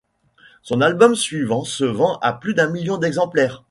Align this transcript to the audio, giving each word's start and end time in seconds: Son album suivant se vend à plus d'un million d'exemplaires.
Son 0.63 0.81
album 0.81 1.13
suivant 1.15 1.63
se 1.63 1.83
vend 1.83 2.17
à 2.23 2.33
plus 2.33 2.55
d'un 2.55 2.69
million 2.71 2.97
d'exemplaires. 2.97 3.59